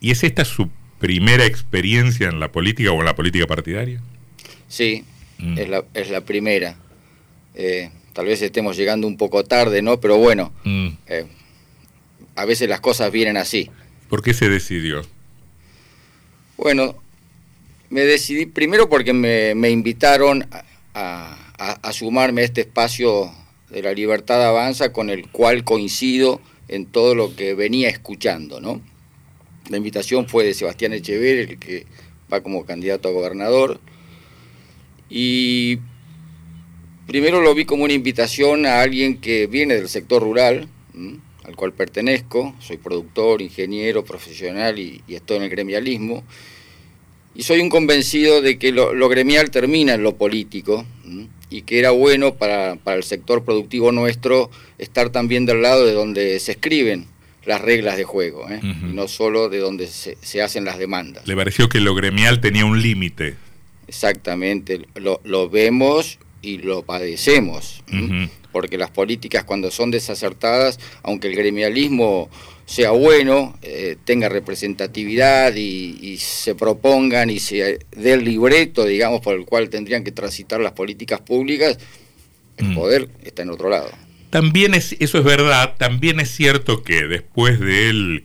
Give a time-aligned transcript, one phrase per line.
[0.00, 0.68] ¿Y es esta su
[0.98, 4.00] primera experiencia en la política o en la política partidaria?
[4.68, 5.04] Sí,
[5.38, 5.58] mm.
[5.58, 6.76] es, la, es, la, primera.
[7.54, 10.00] Eh, tal vez estemos llegando un poco tarde, ¿no?
[10.00, 10.88] Pero bueno, mm.
[11.06, 11.26] eh,
[12.36, 13.70] a veces las cosas vienen así.
[14.08, 15.02] ¿Por qué se decidió?
[16.56, 16.96] Bueno,
[17.90, 20.46] me decidí primero porque me, invitaron
[20.94, 23.32] a, a, sumarme a este espacio
[23.70, 28.80] de la libertad avanza con el cual coincido en todo lo que venía escuchando, ¿no?
[29.68, 31.84] La invitación fue de Sebastián Echever, el que
[32.32, 33.80] va como candidato a gobernador,
[35.10, 35.78] y
[37.06, 40.68] primero lo vi como una invitación a alguien que viene del sector rural,
[41.44, 46.24] al cual pertenezco, soy productor, ingeniero, profesional y, estoy en el gremialismo,
[47.34, 50.84] y soy un convencido de que lo, gremial termina en lo político
[51.50, 56.40] y que era bueno para, el sector productivo nuestro estar también del lado de donde
[56.40, 57.06] se escriben
[57.48, 58.60] las reglas de juego, ¿eh?
[58.62, 61.26] no solo de donde se, hacen las demandas.
[61.26, 63.36] ¿Le pareció que lo gremial tenía un límite?
[63.86, 67.82] Exactamente, lo, vemos y lo padecemos,
[68.52, 72.28] porque las políticas cuando son desacertadas, aunque el gremialismo
[72.66, 79.36] sea bueno, eh, tenga representatividad y, se propongan y se dé el libreto, digamos, por
[79.36, 81.78] el cual tendrían que transitar las políticas públicas,
[82.58, 82.74] el mm.
[82.74, 83.88] poder está en otro lado.
[84.30, 88.24] También es, eso es verdad, también es cierto que después del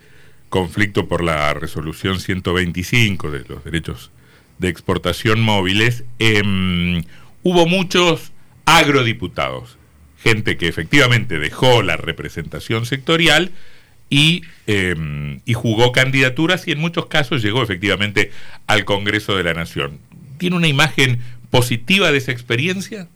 [0.49, 4.11] conflicto por la resolución 125 de los derechos
[4.59, 7.03] de exportación móviles, em,
[7.41, 8.31] hubo muchos
[8.65, 9.77] agrodiputados,
[10.21, 13.51] gente que efectivamente dejó la representación sectorial,
[14.67, 18.31] Em, y, jugó candidaturas y en muchos casos llegó efectivamente
[18.67, 19.99] al Congreso de la Nación.
[20.37, 23.07] ¿Tiene una imagen positiva de esa experiencia?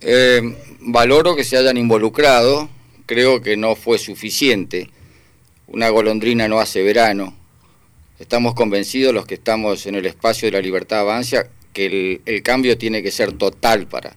[0.00, 2.68] Em, valoro que se hayan involucrado,
[3.06, 4.88] creo que no fue suficiente.
[5.66, 7.36] Una golondrina no hace verano.
[8.18, 12.76] Estamos convencidos los que estamos en el espacio de la libertad avanza que el cambio
[12.76, 14.16] tiene que ser total para,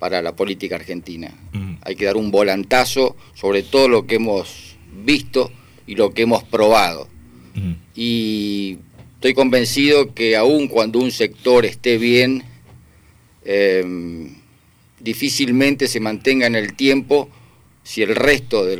[0.00, 1.32] para la política argentina.
[1.52, 1.74] Mm.
[1.82, 5.52] Hay que dar un volantazo sobre todo lo que hemos visto
[5.86, 7.06] y lo que hemos probado.
[7.54, 7.72] Mm.
[7.94, 8.78] Y
[9.14, 12.42] estoy convencido que aun cuando un sector esté bien,
[13.44, 14.39] em,
[15.00, 17.30] difícilmente se mantenga en el tiempo
[17.82, 18.76] si el resto de,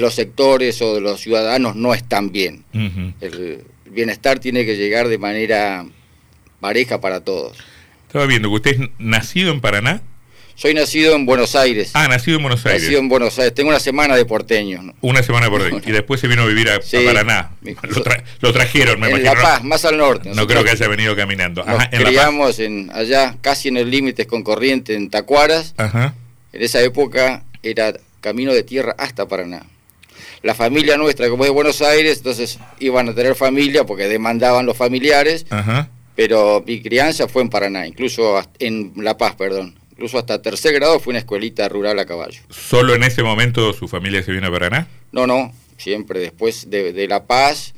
[0.00, 2.64] los sectores o de los ciudadanos no están bien.
[2.72, 5.86] el bienestar tiene que llegar de manera
[6.60, 7.56] pareja para todos.
[8.06, 10.02] Estaba viendo que usted es nacido en Paraná.
[10.56, 11.90] Soy nacido en Buenos Aires.
[11.94, 12.82] Ah, nacido en Buenos Aires.
[12.82, 13.54] Nacido en Buenos Aires.
[13.54, 14.94] Tengo una semana de porteño.
[15.00, 15.82] Una semana de porteño.
[15.86, 17.50] Y después se vino a vivir a, Paraná.
[18.40, 20.30] Lo, trajeron, me en La Paz, más al norte.
[20.34, 21.64] No creo que haya venido caminando.
[21.64, 25.74] Nos criamos en, allá, casi en el límite con corriente, en Tacuaras.
[25.76, 26.14] Ajá.
[26.52, 29.64] En esa época era camino de tierra hasta Paraná.
[30.42, 34.66] La familia nuestra, como es de Buenos Aires, entonces iban a tener familia porque demandaban
[34.66, 35.46] los familiares.
[35.50, 39.74] Ajá pero mi crianza fue en Paraná, incluso en La Paz, perdón.
[39.94, 42.40] Incluso hasta tercer grado fue una escuelita rural a caballo.
[42.50, 44.88] ¿Solo en ese momento su familia se vino a Paraná?
[45.12, 47.74] No, no, siempre después de, La Paz,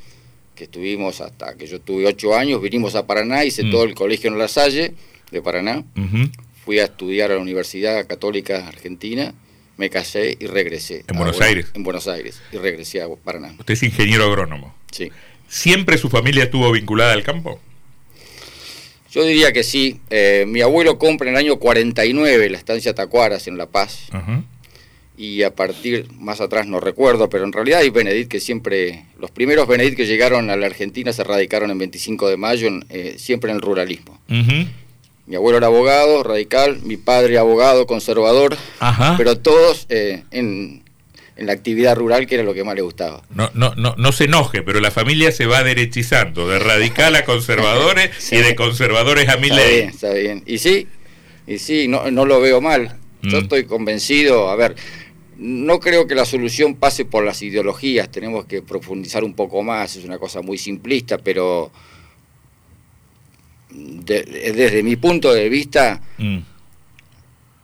[0.55, 3.71] que estuvimos hasta que yo tuve ocho años, vinimos a Paraná, hice mm.
[3.71, 4.95] todo el colegio en La Salle
[5.31, 5.85] de Paraná,
[6.65, 9.35] fui a estudiar a la Universidad Católica Argentina,
[9.77, 11.05] me casé y regresé.
[11.09, 11.67] ¿En Buenos Aires?
[11.75, 13.55] En Buenos Aires, y regresé a Paraná.
[13.59, 14.75] ¿Usted es ingeniero agrónomo?
[14.91, 15.13] Sí.
[15.49, 17.61] ¿Siempre su familia estuvo vinculada al campo?
[19.17, 19.99] Yo diría que sí.
[20.11, 24.09] Eh, mi abuelo compra en el año 49 la estancia Tacuaras en La Paz.
[25.17, 29.31] Y a partir, más atrás no recuerdo, pero en realidad hay Benedict que siempre, los
[29.31, 33.51] primeros Benedict que llegaron a la Argentina se radicaron en 25 de mayo, eh, siempre
[33.51, 34.21] en el ruralismo.
[34.29, 38.59] Mi abuelo era abogado, radical, mi padre abogado, conservador,
[39.17, 40.83] pero todos eh, en,
[41.37, 43.23] en la actividad rural, que era lo que más le gustaba.
[43.35, 47.25] No, no, no, no se enoje, pero la familia se va derechizando, de radical a
[47.25, 50.43] conservadores y de conservadores a mi Está bien, está bien.
[50.47, 50.89] Y sí,
[51.47, 52.97] y sí, no, no lo veo mal.
[53.23, 53.43] Yo mm.
[53.43, 54.77] estoy convencido, a ver,
[55.37, 59.97] no creo que la solución pase por las ideologías, tenemos que profundizar un poco más,
[59.97, 61.71] es una cosa muy simplista, pero
[63.71, 66.01] desde mi punto de vista...
[66.17, 66.39] Mm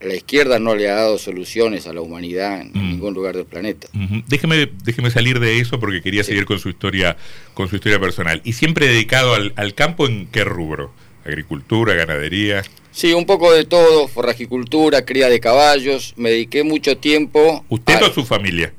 [0.05, 2.89] la izquierda no le ha dado soluciones a la humanidad en mm.
[2.91, 3.87] ningún lugar del planeta.
[4.27, 7.17] déjeme, déjeme salir de eso porque quería seguir con su historia,
[7.53, 8.41] con su historia personal.
[8.43, 10.93] Y siempre dedicado al, campo en qué rubro?
[11.25, 12.63] Agricultura, ganadería.
[12.91, 16.13] Sí, un poco de todo, forragicultura, cría de caballos.
[16.17, 17.65] Me dediqué mucho tiempo.
[17.69, 18.73] ¿Usted o su familia?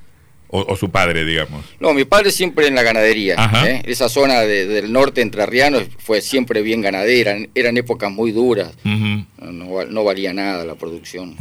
[0.56, 1.64] O, su padre, digamos.
[1.80, 3.34] No, mi padre siempre en la ganadería.
[3.66, 3.82] ¿eh?
[3.86, 7.36] Esa zona del norte entrerriano fue siempre bien ganadera.
[7.56, 8.72] Eran épocas muy duras.
[8.84, 11.34] no, valía nada la producción.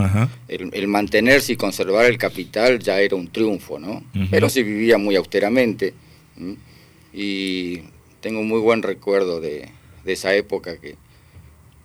[0.47, 4.03] el, mantenerse y conservar el capital ya era un triunfo, ¿no?
[4.31, 5.93] Pero se vivía muy austeramente.
[7.13, 7.81] Y
[8.19, 9.69] tengo un muy buen recuerdo de,
[10.05, 10.95] esa época que,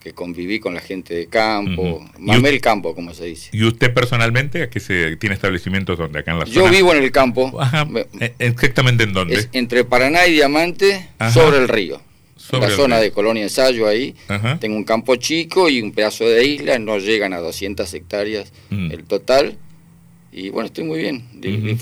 [0.01, 3.51] que, conviví con la gente de campo, mamé el campo, como se dice.
[3.53, 6.55] ¿Y usted personalmente a qué se tiene establecimientos donde acá en la zona?
[6.55, 7.59] Yo vivo en el campo.
[8.21, 9.49] E, ¿Exactamente en dónde?
[9.53, 12.01] entre Paraná y Diamante, sobre el río.
[12.53, 14.15] En la zona de Colonia Ensayo ahí.
[14.61, 18.91] Tengo un campo chico y un pedazo de isla, no llegan a 200 hectáreas mm.
[18.93, 19.59] el total
[20.39, 21.25] y bueno, estoy muy bien,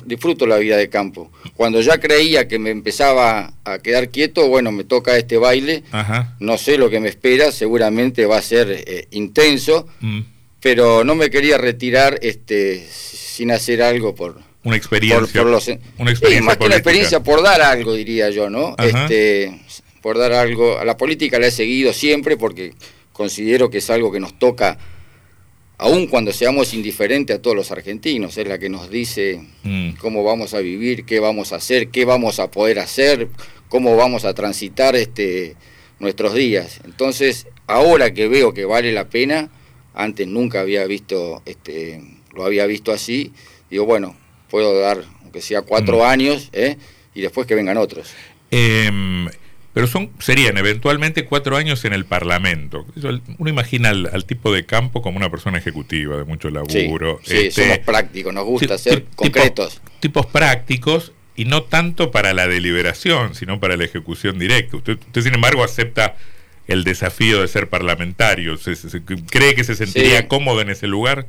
[0.07, 1.31] disfruto la vida de campo.
[1.55, 5.83] Cuando ya creía que me empezaba a quedar quieto, bueno, me toca este baile,
[6.41, 10.21] no sé lo que me espera, seguramente va a ser eh, intenso, mm.
[10.61, 14.39] pero no me quería retirar este, sin hacer algo por...
[14.65, 15.19] Una experiencia.
[15.99, 18.75] una experiencia más que una experiencia, por dar algo, diría yo, ¿no?
[18.79, 19.61] Este,
[20.01, 20.79] por dar algo.
[20.79, 22.73] A la política la he seguido siempre porque
[23.13, 24.79] considero que es algo que nos toca
[25.79, 29.93] aun cuando seamos indiferentes a todos los argentinos, es la que nos dice mm.
[29.99, 33.29] cómo vamos a vivir, qué vamos a hacer, qué vamos a poder hacer,
[33.69, 35.57] cómo vamos a transitar este,
[35.99, 36.81] nuestros días.
[36.85, 39.51] Entonces, ahora que veo que vale la pena,
[39.95, 42.03] antes nunca había visto, este,
[42.35, 43.33] lo había visto así,
[43.71, 44.17] digo, bueno,
[44.49, 46.03] puedo dar, aunque sea cuatro mm.
[46.03, 46.77] años, ¿eh?
[47.15, 48.11] y después que vengan otros.
[48.51, 49.29] Em,
[49.77, 52.87] pero son serían eventualmente cuatro años en el Parlamento.
[53.37, 57.21] Uno imagina al, tipo de campo como una persona ejecutiva, de mucho laburo.
[57.23, 59.83] Sí, este, somos prácticos, nos gusta ser concretos.
[60.01, 64.79] Tipos, prácticos y no tanto para la deliberación, sino para la ejecución directa.
[64.79, 66.17] Usted, sin embargo, acepta
[66.69, 68.59] el desafío de ser parlamentario.
[69.29, 71.27] cree que se sentiría cómodo en ese lugar?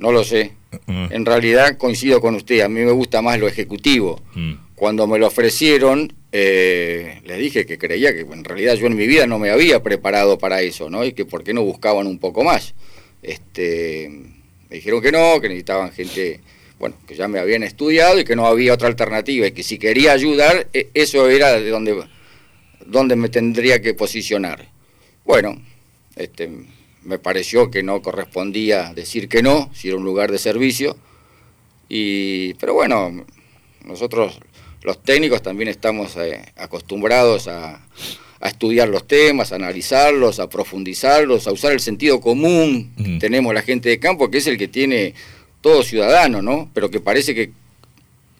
[0.00, 0.54] No lo sé.
[0.86, 1.06] Mm.
[1.12, 4.20] En realidad coincido con usted, a mí me gusta más lo ejecutivo.
[4.34, 4.54] Mm.
[4.74, 9.06] Cuando me lo ofrecieron, eh, les dije que creía que en realidad yo en mi
[9.06, 11.04] vida no me había preparado para eso, ¿no?
[11.04, 12.74] Y que por qué no buscaban un poco más.
[13.22, 14.08] Este,
[14.68, 16.40] me dijeron que no, que necesitaban gente,
[16.80, 19.78] bueno, que ya me habían estudiado y que no había otra alternativa y que si
[19.78, 22.04] quería ayudar, e, eso era de donde,
[22.84, 24.68] donde me tendría que posicionar.
[25.24, 25.62] Bueno,
[26.16, 26.50] este,
[27.04, 30.96] me pareció que no correspondía decir que no, si era un lugar de servicio.
[31.88, 33.24] Y, pero bueno,
[33.84, 34.40] nosotros
[34.84, 37.80] los técnicos también estamos eh, acostumbrados a,
[38.42, 42.92] estudiar los temas, a analizarlos, a profundizarlos, a usar el sentido común.
[43.18, 45.14] Tenemos la gente de campo que es el que tiene
[45.62, 46.68] todo ciudadano, ¿no?
[46.74, 47.52] Pero que parece que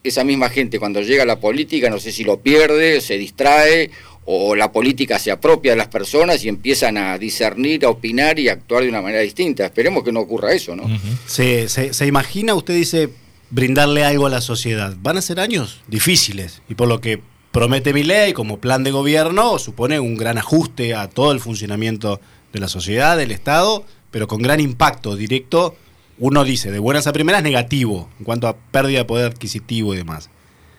[0.02, 3.91] esa misma gente cuando llega a la política, no sé si lo pierde, se distrae
[4.26, 8.50] o la política se apropia de las personas y empiezan a discernir, a opinar y
[8.50, 9.64] a actuar de una manera distinta.
[9.64, 10.85] Esperemos que no ocurra eso, ¿no?
[11.26, 13.08] se, se, imagina, usted dice,
[13.54, 14.96] brindarle algo a la sociedad.
[15.00, 17.22] Van a ser años difíciles y por lo que
[17.52, 22.20] promete mi ley como plan de gobierno supone un gran ajuste a todo el funcionamiento
[22.52, 25.76] de la sociedad, del Estado, pero con gran impacto directo.
[26.18, 29.98] Uno dice, de buenas a primeras, negativo en cuanto a pérdida de poder adquisitivo y
[29.98, 30.30] demás.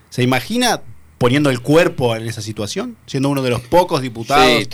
[0.09, 0.81] ¿Se imagina
[1.17, 2.97] poniendo el cuerpo en esa situación?
[3.05, 4.67] Siendo uno de los pocos diputados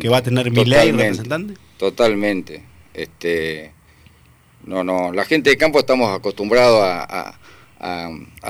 [0.00, 1.54] que va a tener mi ley representante.
[1.78, 2.64] Totalmente.
[2.94, 3.72] Este,
[4.64, 7.38] no, no, la gente de campo estamos acostumbrados a,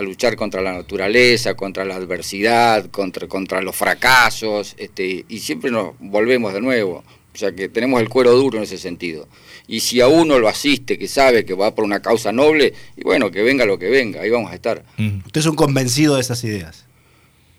[0.00, 5.94] luchar contra la naturaleza, contra la adversidad, contra, contra los fracasos, este, y siempre nos
[5.98, 7.02] volvemos de nuevo.
[7.34, 9.26] O sea que tenemos el cuero duro en ese sentido.
[9.66, 13.02] Y si a uno lo asiste, que sabe que va por una causa noble, y
[13.04, 14.84] bueno, que venga lo que venga, ahí vamos a estar.
[14.98, 16.84] Usted es un convencido de esas ideas.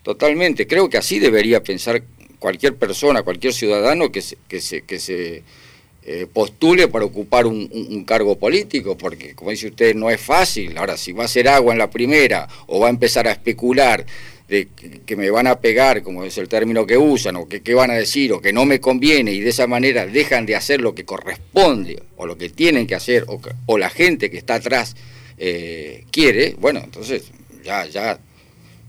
[0.03, 2.03] Totalmente, creo que así debería pensar
[2.37, 5.43] cualquier persona, cualquier ciudadano que que se, que se
[6.05, 10.77] eh, postule para ocupar un, cargo político, porque como dice usted, no es fácil.
[10.77, 14.05] Ahora, si va a hacer agua en la primera o va a empezar a especular
[14.49, 14.67] de
[15.05, 17.91] que me van a pegar, como es el término que usan, o que qué van
[17.91, 20.93] a decir, o que no me conviene, y de esa manera dejan de hacer lo
[20.93, 23.25] que corresponde, o lo que tienen que hacer,
[23.65, 24.95] o, la gente que está atrás
[25.37, 27.31] eh, quiere, bueno, entonces
[27.63, 28.19] ya, ya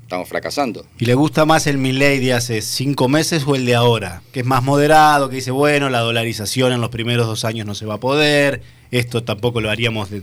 [0.04, 0.86] estamos fracasando.
[0.98, 4.22] ¿Y le gusta más el Milley de hace cinco meses o el de ahora?
[4.32, 7.74] Que es más moderado, que dice, bueno, la dolarización en los primeros dos años no
[7.74, 10.22] se va a poder, esto tampoco lo haríamos de,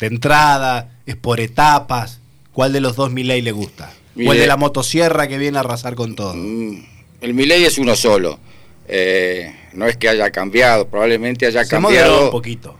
[0.00, 2.20] entrada, es por etapas.
[2.52, 3.92] ¿Cuál de los dos Milley le gusta?
[4.16, 6.34] ¿O el de la motosierra que viene a arrasar con todo?
[6.34, 6.84] Mm,
[7.22, 8.38] el Milley es uno solo.
[8.86, 12.24] Eh, no es que haya cambiado, probablemente haya cambiado.
[12.24, 12.78] un poquito.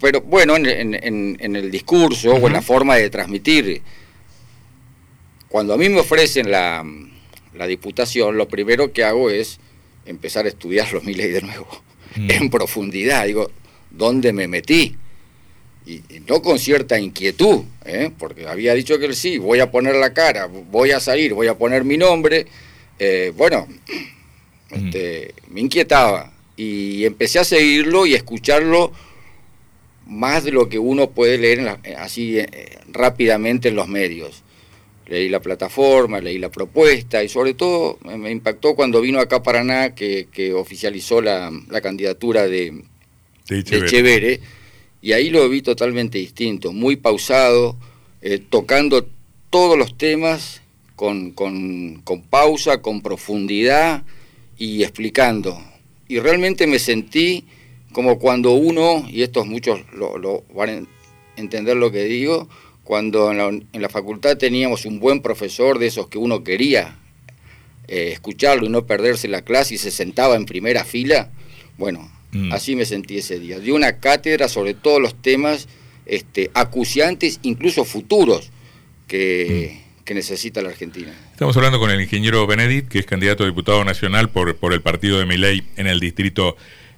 [0.00, 3.82] Pero bueno, en, el discurso o en la forma de transmitir
[5.52, 6.82] cuando a mí me ofrecen la,
[7.68, 9.60] diputación, lo primero que hago es
[10.06, 11.68] empezar a estudiar los miles de nuevo,
[12.16, 12.30] mm.
[12.30, 13.26] en profundidad.
[13.26, 13.50] Digo,
[13.90, 14.96] ¿dónde me metí?
[15.84, 18.10] Y, no con cierta inquietud, ¿eh?
[18.18, 21.58] porque había dicho que sí, voy a poner la cara, voy a salir, voy a
[21.58, 22.46] poner mi nombre.
[22.98, 23.68] Eh, bueno,
[24.70, 24.86] mm.
[24.86, 28.90] este, me inquietaba y empecé a seguirlo y a escucharlo
[30.06, 34.42] más de lo que uno puede leer así eh, rápidamente en los medios
[35.06, 39.42] leí la plataforma, leí la propuesta y sobre todo me impactó cuando vino acá a
[39.42, 42.82] Paraná que, oficializó la, candidatura de,
[43.48, 44.40] de,
[45.02, 47.76] y ahí lo vi totalmente distinto, muy pausado,
[48.20, 49.06] eh, tocando
[49.50, 50.62] todos los temas
[50.94, 54.04] con, con, pausa, con profundidad
[54.56, 55.60] y explicando.
[56.06, 57.44] Y realmente me sentí
[57.92, 62.48] como cuando uno, y estos muchos lo, lo van a entender lo que digo,
[62.84, 66.96] cuando en la, facultad teníamos un buen profesor de esos que uno quería
[67.88, 71.30] eh, escucharlo y no perderse la clase y se sentaba en primera fila,
[71.78, 72.52] bueno, mm.
[72.52, 73.60] así me sentí ese día.
[73.60, 75.68] Dio una cátedra sobre todos los temas
[76.06, 78.50] este, acuciantes, incluso futuros,
[79.06, 80.04] que, mm.
[80.04, 81.12] que, necesita la Argentina.
[81.32, 84.80] Estamos hablando con el ingeniero Benedict, que es candidato a diputado nacional por, por el
[84.80, 86.56] partido de Miley en el distrito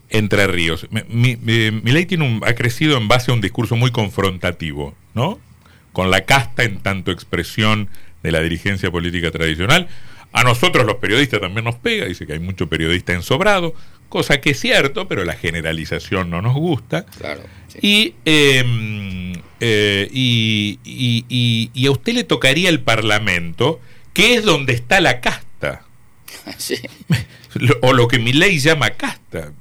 [0.09, 0.87] Entre Ríos.
[1.09, 5.39] Miley tiene un, ha crecido en base a un discurso muy confrontativo, ¿no?
[5.95, 7.89] Con la casta en tanto expresión
[8.23, 9.89] de la dirigencia política tradicional.
[10.33, 13.75] A nosotros los periodistas también nos pega, dice que hay mucho periodista ensobrado,
[14.09, 17.07] cosa que es cierto, pero la generalización no nos gusta.
[17.07, 17.43] Claro,
[17.81, 23.81] em, eh, y, y, a usted le tocaría el Parlamento,
[24.13, 25.85] que es donde está la casta.
[27.83, 29.53] o lo que mi ley llama casta.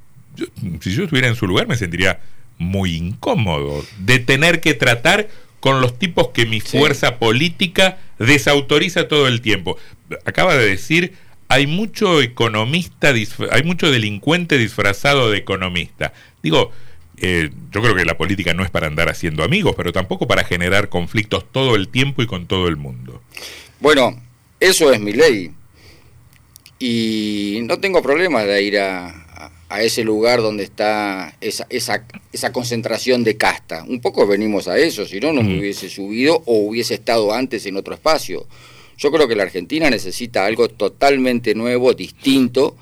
[0.80, 2.20] si yo estuviera en su lugar me sentiría
[2.58, 5.28] muy incómodo de tener que tratar
[5.64, 9.78] con los tipos que mi fuerza política desautoriza todo el tiempo.
[10.26, 11.14] Acaba de decir,
[11.48, 13.14] hay mucho economista,
[13.50, 16.12] hay mucho delincuente disfrazado de economista.
[16.42, 16.70] Digo,
[17.16, 20.44] eh, yo creo que la política no es para andar haciendo amigos, pero tampoco para
[20.44, 23.22] generar conflictos todo el tiempo y con todo el mundo.
[23.80, 24.22] Bueno,
[24.60, 25.50] eso es mi ley.
[26.78, 29.23] Y no tengo problema de ir a,
[29.68, 33.84] a ese lugar donde está esa, esa, esa, concentración de casta.
[33.84, 37.64] Un poco venimos a eso, si no, no me hubiese subido o hubiese estado antes
[37.66, 38.46] en otro espacio.
[38.96, 42.76] Yo creo que la Argentina necesita algo totalmente nuevo, distinto,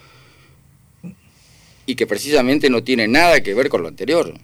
[1.86, 4.34] y que precisamente no tiene nada que ver con lo anterior.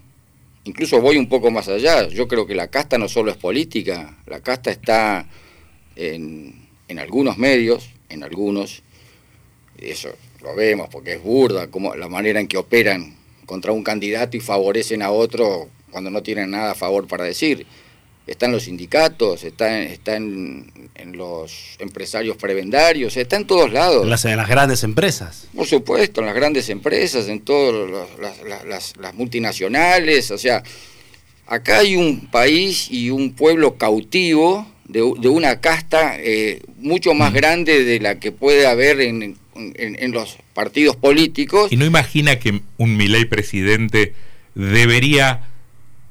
[0.64, 2.09] Incluso voy un poco más allá.
[2.09, 5.28] Yo creo que la casta no solo es política, la casta está
[5.97, 8.83] en, en algunos medios, en algunos,
[9.78, 10.11] eso
[10.42, 13.14] lo vemos porque es burda como la manera en que operan
[13.47, 17.66] contra un candidato y favorecen a otro cuando no tienen nada a favor para decir.
[18.26, 20.71] Están los sindicatos, está, está en,
[21.12, 24.02] los empresarios prebendarios, está en todos lados.
[24.02, 25.49] En las, en las grandes empresas.
[25.57, 28.07] Por supuesto, en las grandes empresas, en todas
[28.66, 30.30] las, las multinacionales.
[30.30, 30.62] O sea,
[31.47, 37.35] acá hay un país y un pueblo cautivo de, una casta eh, mucho más mm.
[37.35, 41.73] grande de la que puede haber en, en, los partidos políticos.
[41.73, 44.15] ¿Y no imagina que un Milei presidente
[44.55, 45.43] debería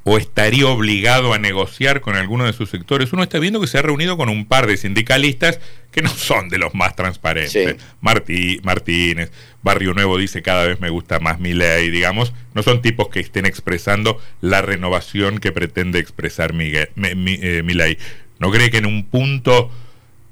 [0.04, 3.12] o estaría obligado a negociar con alguno de sus sectores?
[3.12, 5.60] Uno está viendo que se ha reunido con un par de sindicalistas
[5.92, 7.76] que no son de los más transparentes.
[8.02, 9.32] Martí, Martínez,
[9.64, 13.46] Barrio Nuevo dice cada vez me gusta más Milei, digamos, no son tipos que estén
[13.46, 17.98] expresando la renovación que pretende expresar Miguel, eh,
[18.40, 19.72] ¿No cree que en un punto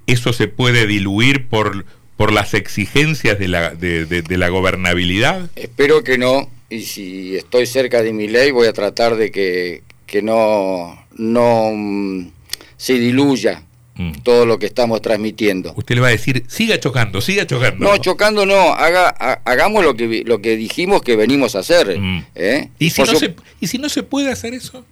[0.08, 1.86] eso se puede diluir por,
[2.18, 5.50] por las exigencias de la, de, la gobernabilidad?
[5.56, 9.84] Espero que no, y si estoy cerca de mi ley voy a tratar de que,
[10.06, 12.32] que no, no mm,
[12.78, 13.64] se diluya
[13.96, 14.22] mm.
[14.24, 15.74] todo lo que estamos transmitiendo.
[15.76, 17.86] Usted le va a decir, siga chocando, siga chocando.
[17.86, 19.10] No, chocando no, haga,
[19.46, 22.00] hagamos lo que, lo que dijimos que venimos a hacer.
[22.00, 22.26] Mm.
[22.36, 22.70] ¿eh?
[22.80, 24.86] ¿Y, si no se, ¿Y si no se puede hacer eso?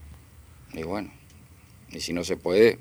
[0.74, 1.12] Y bueno,
[1.92, 2.80] y si no se puede,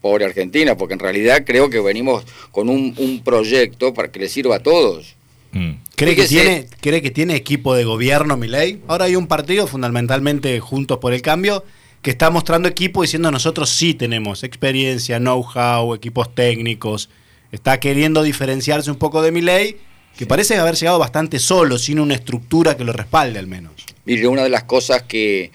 [0.00, 4.56] pobre Argentina, porque en realidad creo que venimos con un, proyecto para que le sirva
[4.56, 5.14] a todos.
[5.52, 5.72] Mm.
[5.96, 8.80] ¿Cree, que tiene, ¿Cree que tiene equipo de gobierno, mi ley?
[8.88, 11.64] Ahora hay un partido, fundamentalmente Juntos por el Cambio,
[12.02, 17.10] que está mostrando equipo diciendo nosotros sí tenemos experiencia, know-how, equipos técnicos.
[17.52, 19.76] Está queriendo diferenciarse un poco de mi ley,
[20.16, 23.72] que parece haber llegado bastante solo, sin una estructura que lo respalde al menos.
[24.06, 25.50] Mire, una de las cosas que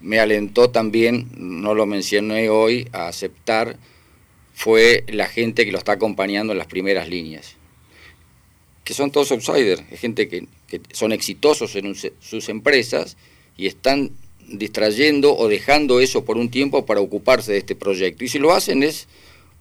[0.00, 3.76] me alentó también, no lo mencioné hoy, a aceptar
[4.60, 7.56] fue la gente que lo está acompañando en las primeras líneas,
[8.84, 10.46] que son todos outsiders, es gente que,
[10.92, 13.16] son exitosos en sus empresas
[13.56, 14.10] y están
[14.48, 18.22] distrayendo o dejando eso por un tiempo para ocuparse de este proyecto.
[18.22, 19.08] Y si lo hacen es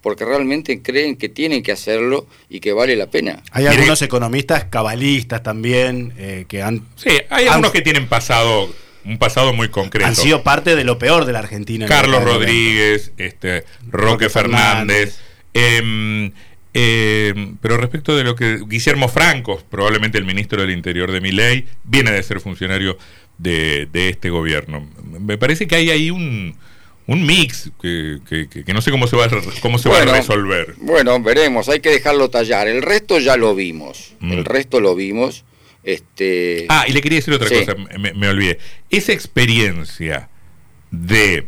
[0.02, 3.42] porque realmente creen que tienen que hacerlo y que vale la pena.
[3.52, 6.86] Hay algunos economistas cabalistas también eh, que han...
[6.98, 8.70] Sí, hay algunos que tienen pasado
[9.10, 10.08] un pasado muy concreto.
[10.08, 11.88] Han sido parte de lo peor de la Argentina.
[11.88, 15.20] Carlos Rodríguez, este, Roque, Fernández.
[15.54, 16.32] Em,
[16.74, 21.32] em, pero respecto de lo que Guillermo Franco, probablemente el ministro del Interior de mi
[21.32, 22.98] ley, viene de ser funcionario
[23.40, 24.88] de, este gobierno.
[25.04, 26.56] Me parece que hay ahí un,
[27.08, 28.20] un mix que,
[28.68, 29.30] no sé cómo se va a,
[29.62, 30.76] cómo se va a resolver.
[30.78, 32.68] Bueno, veremos, hay que dejarlo tallar.
[32.68, 34.14] El resto ya lo vimos.
[34.20, 34.34] Mm.
[34.34, 35.46] El resto lo vimos.
[35.84, 36.66] Este...
[36.70, 38.60] Ah, y le quería decir otra cosa, me, olvidé.
[38.90, 40.30] Esa experiencia
[40.92, 41.48] de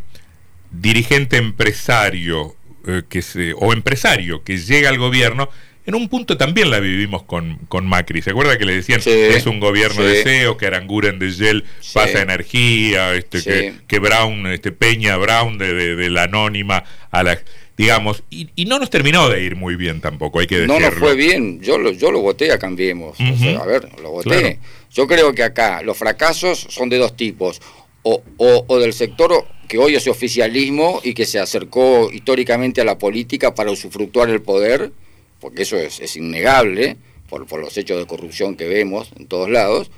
[0.71, 2.55] dirigente empresario
[2.87, 5.49] eh, que se, o empresario que llega al gobierno
[5.85, 8.21] en un punto también la vivimos con, con Macri.
[8.21, 12.21] ¿Se acuerda que le decían es un gobierno de CEO, que Aranguren de Yel pasa
[12.21, 17.39] energía, este, que, Brown, este, Peña Brown de, la anónima a la
[17.81, 20.79] digamos, y, no nos terminó de ir muy bien tampoco, hay que decirlo.
[20.79, 24.59] No nos fue bien, yo lo, yo lo voté a Cambiemos, a ver, lo voté.
[24.91, 27.59] Yo creo que acá los fracasos son de dos tipos,
[28.03, 32.85] o, o, o del sector que hoy es oficialismo y que se acercó históricamente a
[32.85, 34.91] la política para usufructuar el poder,
[35.39, 36.97] porque eso es, innegable
[37.29, 39.89] por, los hechos de corrupción que vemos en todos lados,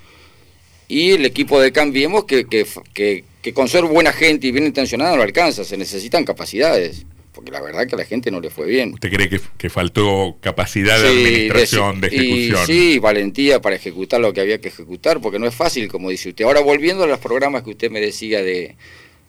[0.87, 5.21] y el equipo de Cambiemos que, que, con ser buena gente y bien intencionada no
[5.21, 8.93] alcanza, se necesitan capacidades porque la verdad que a la gente no le fue bien.
[8.93, 12.67] ¿Usted cree que, faltó capacidad de administración, de, ejecución?
[12.67, 16.29] sí, valentía para ejecutar lo que había que ejecutar, porque no es fácil, como dice
[16.29, 16.45] usted.
[16.45, 18.75] Ahora, volviendo a los programas que usted me decía de,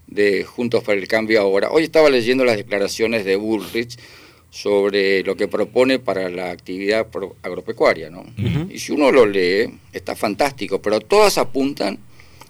[0.06, 3.98] de Juntos para el Cambio ahora, hoy estaba leyendo las declaraciones de Bullrich
[4.50, 7.08] sobre lo que propone para la actividad
[7.42, 8.24] agropecuaria, ¿no?
[8.70, 11.98] Y si uno lo lee, está fantástico, pero todas apuntan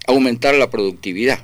[0.07, 1.39] a aumentar la productividad.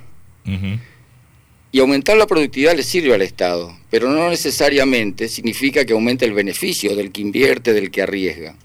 [1.71, 6.33] Y aumentar la productividad le sirve al Estado, pero no necesariamente significa que aumente el
[6.33, 8.55] beneficio del que invierte, del que arriesga.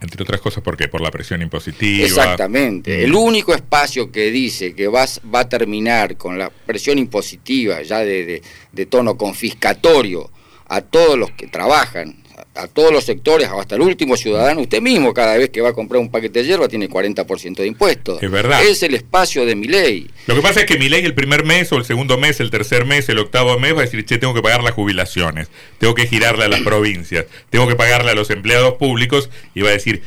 [0.00, 0.88] Entre otras cosas, ¿por qué?
[0.88, 2.04] Por la presión impositiva.
[2.04, 2.98] Exactamente.
[2.98, 3.00] Mm.
[3.02, 8.42] El único espacio que dice que va a terminar con la presión impositiva, ya de
[8.88, 10.30] tono confiscatorio,
[10.72, 12.16] a todos los que trabajan,
[12.54, 15.72] a todos los sectores, hasta el último ciudadano, usted mismo cada vez que va a
[15.72, 18.22] comprar un paquete de hierba tiene 40% de impuestos.
[18.22, 18.62] Es verdad.
[18.64, 20.10] Es el espacio de mi ley.
[20.26, 22.50] Lo que pasa es que mi ley el primer mes o el segundo mes, el
[22.50, 25.94] tercer mes, el octavo mes va a decir, che, tengo que pagar las jubilaciones, tengo
[25.94, 29.72] que girarle a las provincias, tengo que pagarle a los empleados públicos y va a
[29.72, 30.02] decir,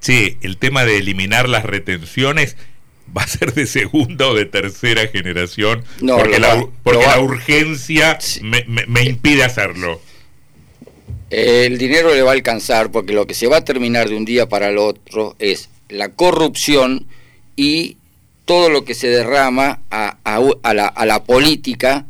[0.00, 2.56] che, el tema de eliminar las retenciones
[3.16, 9.02] va a ser de segunda o de tercera generación porque, la, porque la, urgencia me,
[9.02, 10.00] impide hacerlo.
[11.30, 14.24] El dinero le va a alcanzar porque lo que se va a terminar de un
[14.24, 17.06] día para el otro es la corrupción
[17.56, 17.96] y
[18.44, 20.18] todo lo que se derrama a,
[20.74, 22.04] la, a la, política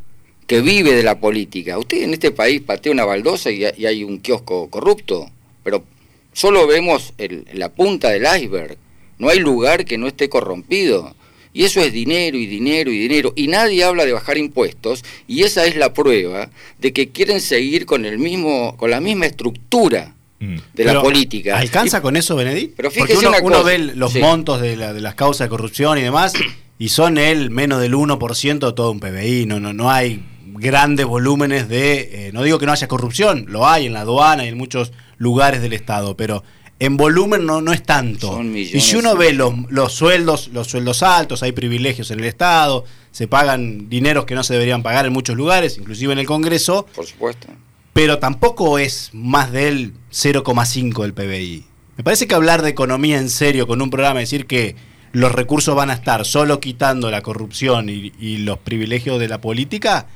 [0.47, 1.79] que vive de la política.
[1.79, 5.31] Usted en este país patea una baldosa y, hay un kiosco corrupto,
[5.63, 5.85] pero
[6.33, 7.13] solo vemos
[7.53, 8.79] la punta del iceberg
[9.21, 11.15] no hay lugar que no esté corrompido.
[11.53, 13.33] Y eso es dinero y dinero y dinero.
[13.35, 15.05] Y nadie habla de bajar impuestos.
[15.27, 19.27] Y esa es la prueba de que quieren seguir con, el mismo, con la misma
[19.27, 20.57] estructura mm.
[20.75, 21.59] de la política.
[21.59, 22.77] ¿Alcanza con eso, Benedict?
[22.77, 26.35] Pero Porque uno, ve los montos de, las causas de corrupción y demás,
[26.79, 29.47] y son el menos del 1% de todo un PBI.
[29.47, 30.23] No, no, no hay
[30.61, 32.29] grandes volúmenes de.
[32.29, 34.93] Eh, no digo que no haya corrupción, lo hay en la aduana y en muchos
[35.19, 36.45] lugares del Estado, pero
[36.81, 38.43] en volumen no, no es tanto.
[38.43, 42.87] y si uno ve los, los, sueldos, los sueldos altos, hay privilegios en el Estado,
[43.13, 46.87] se pagan dineros que no se deberían pagar en muchos lugares, inclusive en el Congreso.
[46.95, 47.49] Por supuesto.
[47.93, 51.65] Pero tampoco es más del 0,5 del PBI.
[51.99, 54.75] Me parece que hablar de economía en serio con un programa, decir que
[55.13, 59.39] los recursos van a estar solo quitando la corrupción y, y los privilegios de la
[59.43, 60.07] política,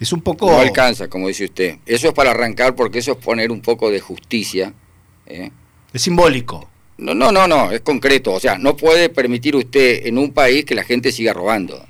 [0.00, 0.50] es un poco...
[0.50, 1.76] No alcanza, como dice usted.
[1.84, 4.72] Eso es para arrancar porque eso es poner un poco de justicia.
[5.26, 5.50] ¿eh?
[5.92, 6.68] Es simbólico.
[6.98, 8.32] No, no, no, no, es concreto.
[8.32, 11.86] O sea, no puede permitir usted en un país que la gente siga robando.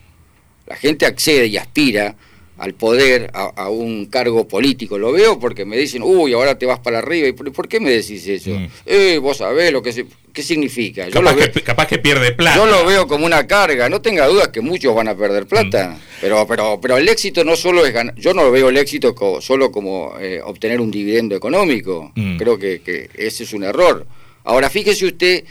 [0.67, 2.15] La gente accede y aspira
[2.59, 4.99] al poder, a, un cargo político.
[4.99, 7.29] Lo veo porque me dicen, uy, ahora te vas para arriba.
[7.29, 8.51] ¿Y por, qué me decís eso?
[8.51, 8.69] Mm.
[8.85, 11.09] Eh, vos sabés lo que qué significa.
[11.09, 12.57] Yo capaz, que, capaz que pierde plata.
[12.57, 13.89] Yo lo veo como una carga.
[13.89, 15.91] No tenga dudas que muchos van a perder plata.
[15.91, 16.01] Mm.
[16.21, 18.15] Pero, pero, pero el éxito no solo es ganar.
[18.17, 22.13] Yo no veo el éxito solo como eh, obtener un dividendo económico.
[22.17, 22.39] Mm.
[22.39, 24.05] Creo que, que ese es un error.
[24.43, 25.45] Ahora, fíjese usted,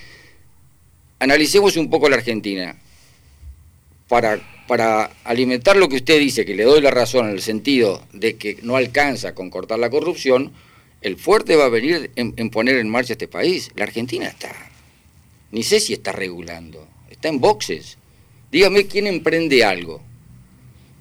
[1.20, 2.76] analicemos un poco la Argentina.
[4.08, 8.04] Para para alimentar lo que usted dice, que le doy la razón en el sentido
[8.12, 10.52] de que no alcanza con cortar la corrupción,
[11.02, 13.72] el fuerte va a venir en, poner en marcha este país.
[13.76, 14.54] La Argentina está,
[15.52, 17.98] ni sé si está regulando, está en boxes.
[18.52, 20.02] Dígame quién emprende algo,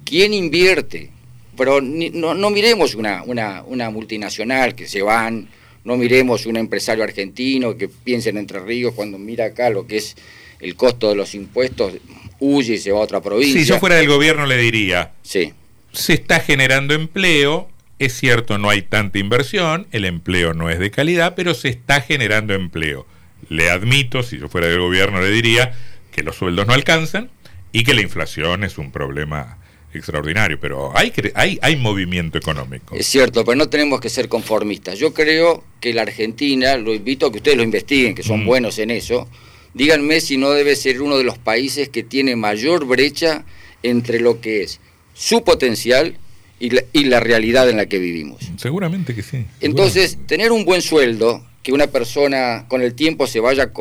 [0.05, 1.11] quién invierte,
[1.57, 5.49] pero no, miremos una, una, una multinacional que se van,
[5.83, 9.97] no miremos un empresario argentino que piense en Entre Ríos cuando mira acá lo que
[9.97, 10.15] es
[10.59, 11.93] el costo de los impuestos,
[12.39, 13.59] huye y se va a otra provincia.
[13.59, 15.53] Si yo fuera del gobierno le diría, sí.
[15.91, 17.69] se está generando empleo,
[17.99, 22.01] es cierto, no hay tanta inversión, el empleo no es de calidad, pero se está
[22.01, 23.05] generando empleo.
[23.49, 25.73] Le admito, si yo fuera del gobierno le diría
[26.11, 27.29] que los sueldos no alcanzan
[27.71, 29.57] y que la inflación es un problema
[29.93, 32.95] extraordinario, pero hay, hay, hay movimiento económico.
[32.95, 34.99] Es cierto, pero no tenemos que ser conformistas.
[34.99, 38.45] Yo creo que la Argentina, lo invito a que ustedes lo investiguen, que son mm.
[38.45, 39.27] buenos en eso,
[39.77, 43.45] díganme si no debe ser uno de los países que tiene mayor brecha
[43.83, 44.79] entre lo que es
[45.13, 46.17] su potencial
[46.59, 48.41] y la, y la realidad en la que vivimos.
[48.57, 49.45] Seguramente que sí.
[49.61, 53.73] Entonces, tener un buen sueldo, que una persona con el tiempo se vaya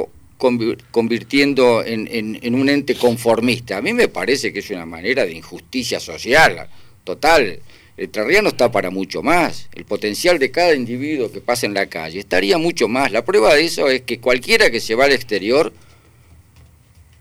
[0.90, 3.76] convirtiendo en, un ente conformista.
[3.76, 6.68] A mí me parece que es una manera de injusticia social
[7.04, 7.61] total.
[7.96, 9.68] El terreno está para mucho más.
[9.72, 13.12] El potencial de cada individuo que pasa en la calle estaría mucho más.
[13.12, 15.72] La prueba de eso es que cualquiera que se va al exterior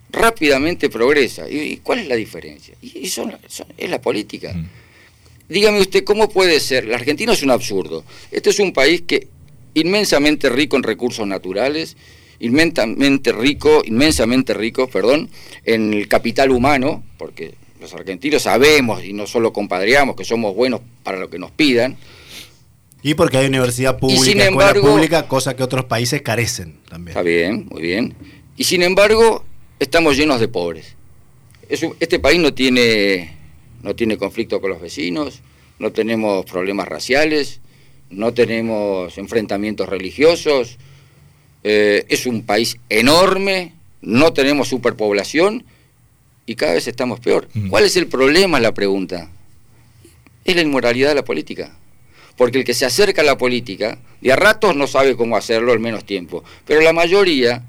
[0.09, 1.49] rápidamente progresa.
[1.49, 2.75] ¿Y, cuál es la diferencia?
[2.81, 3.29] Y eso
[3.77, 4.53] es la política.
[4.53, 4.67] Mm.
[5.47, 6.85] Dígame usted, ¿cómo puede ser?
[6.85, 8.03] La Argentina es un absurdo.
[8.31, 9.27] Este es un país que
[9.75, 11.95] inmensamente rico en recursos naturales,
[12.39, 15.29] inmensamente rico, inmensamente rico, perdón,
[15.63, 20.81] en el capital humano, porque los argentinos sabemos y no solo compadreamos que somos buenos
[21.03, 21.97] para lo que nos pidan.
[23.03, 27.09] Y porque hay universidad pública, escuela pública, cosa que otros países carecen también.
[27.09, 28.15] Está bien, muy bien.
[28.57, 29.44] Y sin embargo,
[29.79, 30.95] estamos llenos de pobres.
[31.69, 33.35] este país no tiene,
[33.81, 35.41] no tiene conflicto con los vecinos,
[35.79, 37.59] no tenemos problemas raciales,
[38.09, 40.77] no tenemos enfrentamientos religiosos,
[41.63, 45.63] eh, es un país enorme, no tenemos superpoblación
[46.45, 47.49] y cada vez estamos peor.
[47.53, 47.69] Mm.
[47.69, 48.59] ¿Cuál es el problema?
[48.59, 49.29] La pregunta.
[50.43, 51.75] Es la inmoralidad de la política.
[52.37, 55.71] Porque el que se acerca a la política, de a ratos no sabe cómo hacerlo
[55.71, 57.63] al menos tiempo, pero la mayoría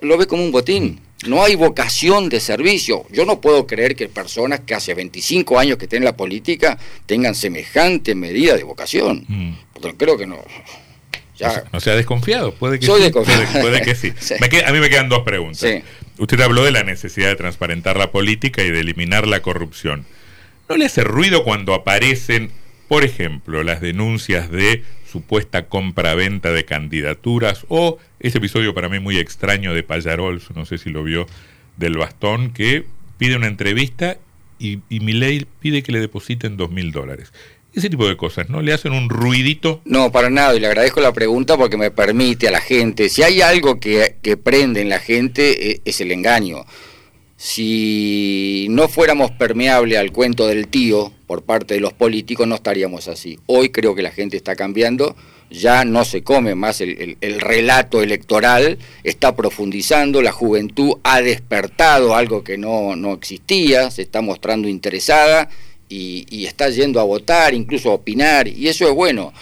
[0.00, 1.00] lo ve como un botín.
[1.26, 3.04] No hay vocación de servicio.
[3.10, 6.78] Yo no puedo creer que personas que hace 25 años que estén en la política
[7.04, 9.26] tengan semejante medida de vocación.
[9.28, 9.52] Mm.
[9.74, 10.42] Porque creo que no.
[11.72, 12.92] No sea desconfiado, puede que sí.
[12.92, 14.12] Puede, que sí.
[14.66, 15.64] a mí me quedan dos preguntas.
[16.18, 20.04] Usted habló de la necesidad de transparentar la política y de eliminar la corrupción.
[20.68, 22.50] ¿No le hace ruido cuando aparecen,
[22.90, 29.16] por ejemplo, las denuncias de supuesta compra-venta de candidaturas o ese episodio para mí muy
[29.16, 31.28] extraño de Payarol, no sé si lo vio,
[31.76, 32.84] del bastón, que
[33.16, 34.16] pide una entrevista
[34.58, 37.32] y, y Milei pide que le depositen dos mil dólares?
[37.72, 38.60] Ese tipo de cosas, ¿no?
[38.60, 39.80] ¿Le hacen un ruidito?
[39.84, 43.22] No, para nada, y le agradezco la pregunta porque me permite a la gente, si
[43.22, 46.64] hay algo que, que prende en la gente, e, es el engaño.
[47.42, 53.08] Si no fuéramos permeables al cuento del tío por parte de los políticos, no estaríamos
[53.08, 53.38] así.
[53.46, 55.16] Hoy creo que la gente está cambiando,
[55.48, 62.14] ya no se come más el, el relato electoral, está profundizando, la juventud ha despertado
[62.14, 65.48] algo que no, no existía, se está mostrando interesada
[65.88, 69.32] y, está yendo a votar, incluso a opinar, y eso es bueno.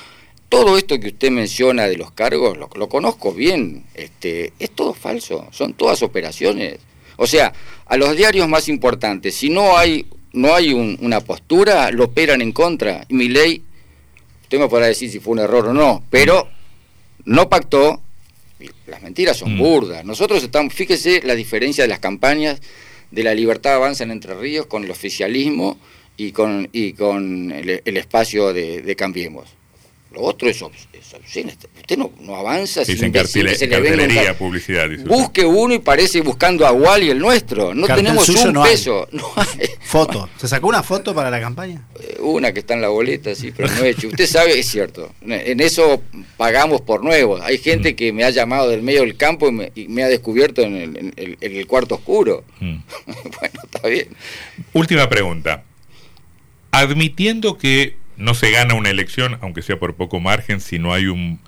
[0.49, 4.95] Todo esto que usted menciona de los cargos, lo, lo conozco bien, este, es todo
[4.95, 6.79] falso, son todas operaciones.
[7.21, 7.53] O sea,
[7.87, 12.53] a los diarios más importantes, si no hay, no hay una postura, lo operan en
[12.53, 13.05] contra.
[13.09, 13.63] Y mi ley,
[14.43, 16.49] usted me podrá decir si fue un error o no, pero
[17.25, 18.01] no pactó,
[18.87, 19.59] las mentiras son mm.
[19.59, 20.05] burdas.
[20.05, 22.61] Nosotros estamos, fíjese la diferencia de las campañas
[23.11, 25.77] de la libertad avanza en Entre Ríos con el oficialismo
[26.17, 29.49] y con, y con el, espacio de, de, Cambiemos.
[30.13, 31.15] Lo otro es, es
[31.89, 34.91] Usted no, no avanza sin cartelería, publicidad.
[35.07, 37.73] Busque uno y parece buscando a Wally el nuestro.
[37.73, 39.09] No tenemos un peso.
[39.81, 40.29] Foto.
[40.37, 41.81] ¿Se sacó una foto para la campaña?
[41.99, 44.09] Eh, una que está en la boleta, sí, pero no he hecho.
[44.09, 45.15] Usted sabe, es cierto.
[45.23, 46.03] En eso
[46.37, 47.41] pagamos por nuevos.
[47.41, 47.97] Hay gente mm.
[47.97, 51.95] que me ha llamado del medio del campo y me, ha descubierto en el, cuarto
[51.95, 52.45] oscuro.
[52.61, 52.81] Mm.
[53.07, 54.09] bueno, está bien.
[54.75, 55.65] Última pregunta
[56.71, 61.07] admitiendo que no se gana una elección, aunque sea por poco margen, si no hay
[61.07, 61.41] un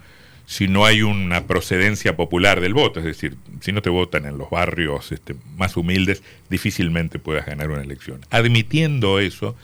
[0.50, 4.36] si no hay una procedencia popular del voto, es decir, si no te votan en
[4.36, 8.26] los barrios este, más humildes, difícilmente puedas ganar una elección.
[8.30, 9.54] Admitiendo eso,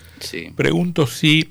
[0.55, 1.49] pregunto si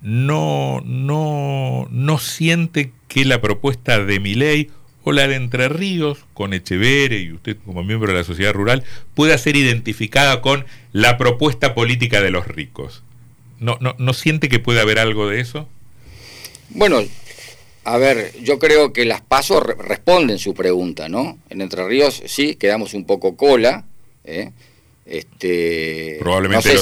[0.00, 4.70] no, no, no siente que la propuesta de mi ley
[5.04, 8.84] o la de Entre Ríos, con Echeverre y usted como miembro de la sociedad rural,
[9.12, 13.02] pueda ser identificada con la propuesta política de los ricos.
[13.60, 15.68] ¿No, no, ¿No siente que puede haber algo de eso?
[16.70, 17.02] Bueno,
[17.84, 21.38] a ver, yo creo que las pasos responden su pregunta, ¿no?
[21.50, 23.84] En Entre Ríos sí, quedamos un poco cola.
[24.24, 24.52] ¿eh?
[25.04, 26.74] Este, Probablemente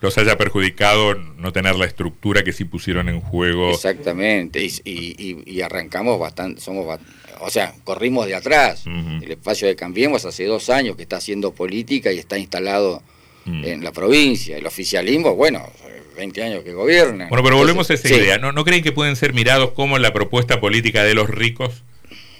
[0.00, 3.70] los, haya, perjudicado no tener la estructura que sí pusieron en juego.
[3.70, 6.98] Exactamente, y, arrancamos bastante, somos
[7.40, 8.84] o sea, corrimos de atrás.
[8.86, 13.02] El espacio de Cambiemos hace dos años que está haciendo política y está instalado
[13.44, 13.64] mm.
[13.64, 14.56] en la provincia.
[14.56, 15.70] El oficialismo, bueno,
[16.16, 17.28] 20 años que gobiernan.
[17.28, 18.38] Bueno, pero volvemos a esa idea.
[18.38, 21.82] ¿No, ¿No creen que pueden ser mirados como la propuesta política de los ricos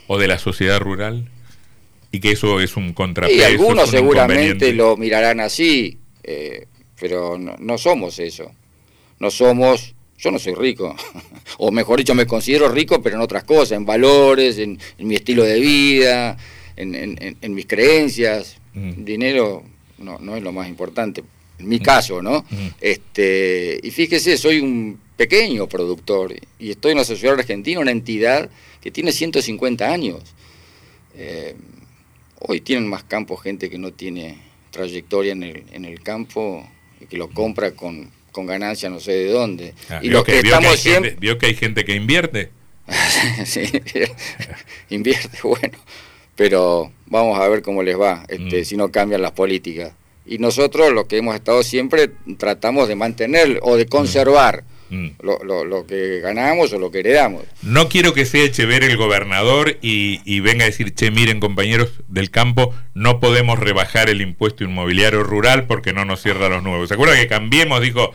[0.07, 1.29] o de la sociedad rural?
[2.11, 3.39] Y que eso es un contrapeso.
[3.39, 5.99] Y algunos seguramente lo mirarán así.
[6.23, 6.67] Eh,
[6.99, 8.51] pero no, somos eso.
[9.19, 10.95] No somos, yo no soy rico,
[11.59, 15.45] o mejor dicho, me considero rico, pero en otras cosas, en valores, en, mi estilo
[15.45, 16.37] de vida,
[16.77, 18.57] en, mis creencias.
[18.75, 19.05] Mm.
[19.05, 19.65] Dinero
[19.99, 21.23] no, no es lo más importante,
[21.59, 22.45] en mi caso, ¿no?
[22.81, 28.51] Este, y fíjese, soy un pequeño productor y estoy en la Sociedad Argentina, una entidad
[28.81, 30.23] que tiene 150 años.
[31.17, 31.55] Eh,
[32.41, 34.39] hoy tienen más campo gente que no tiene
[34.71, 36.69] trayectoria en el, en el campo
[37.01, 39.75] y que lo compra con, con ganancia no sé de dónde.
[39.89, 41.17] Ah, y lo que, estamos siempre...
[41.21, 42.51] ¿Vio que hay gente que invierte?
[43.47, 43.63] sí,
[44.91, 45.79] invierte, bueno.
[46.37, 48.65] Pero vamos a ver cómo les va este, mm.
[48.65, 49.93] si no cambian las políticas.
[50.27, 55.09] Y nosotros, lo que hemos estado siempre, tratamos de mantener o de conservar Mm.
[55.23, 57.43] Lo, lo, que ganamos o lo que heredamos.
[57.63, 62.03] No quiero que se eche ver el gobernador y, venga a decir, che, miren compañeros
[62.09, 66.89] del campo, no podemos rebajar el impuesto inmobiliario rural porque no nos cierra los nuevos.
[66.89, 67.81] ¿Se acuerdan que cambiemos?
[67.81, 68.13] Dijo,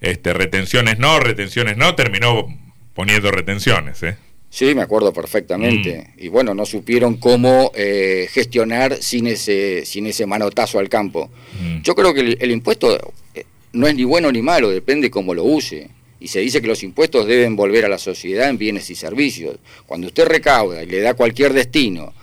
[0.00, 2.46] este, retenciones no, retenciones no, terminó
[2.94, 4.16] poniendo retenciones, ¿eh?
[4.56, 5.98] Sí, me acuerdo perfectamente.
[5.98, 6.24] Mm.
[6.24, 11.28] Y bueno, no supieron cómo eh, gestionar sin ese, sin ese manotazo al campo.
[11.60, 11.82] Mm.
[11.82, 15.44] Yo creo que el impuesto eh, no es ni bueno ni malo, depende cómo lo
[15.44, 15.90] use.
[16.20, 19.58] Y se dice que los impuestos deben volver a la sociedad en bienes y servicios.
[19.84, 22.14] Cuando usted recauda y le da cualquier destino,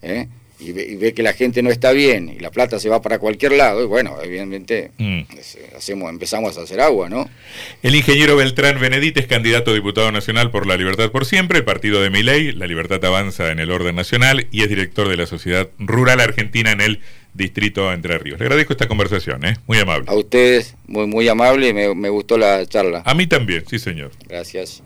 [0.00, 0.26] ¿eh?
[0.58, 3.52] Y, ve, que la gente no está bien y la plata se va para cualquier
[3.52, 5.22] lado, y bueno, evidentemente mm.
[5.76, 7.28] hacemos, empezamos a hacer agua, ¿no?
[7.82, 11.64] El ingeniero Beltrán Benedite es candidato a diputado nacional por La Libertad por Siempre, el
[11.64, 15.26] partido de Miley, La Libertad avanza en el orden nacional y es director de la
[15.26, 17.00] Sociedad Rural Argentina en el
[17.34, 18.38] Distrito Entre Ríos.
[18.38, 19.56] Le agradezco esta conversación, ¿eh?
[19.66, 20.06] muy amable.
[20.08, 23.02] A ustedes, muy, muy amable me, me gustó la charla.
[23.04, 24.12] A mí también, sí señor.
[24.28, 24.82] Gracias.